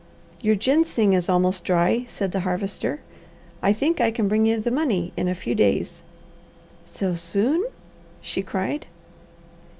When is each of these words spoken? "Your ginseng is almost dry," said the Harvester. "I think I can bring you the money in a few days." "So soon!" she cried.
"Your 0.39 0.55
ginseng 0.55 1.13
is 1.13 1.29
almost 1.29 1.63
dry," 1.63 2.07
said 2.09 2.31
the 2.31 2.39
Harvester. 2.39 3.01
"I 3.61 3.71
think 3.71 4.01
I 4.01 4.09
can 4.09 4.27
bring 4.27 4.47
you 4.47 4.59
the 4.59 4.71
money 4.71 5.13
in 5.15 5.27
a 5.27 5.35
few 5.35 5.53
days." 5.53 6.01
"So 6.87 7.13
soon!" 7.13 7.65
she 8.19 8.41
cried. 8.41 8.87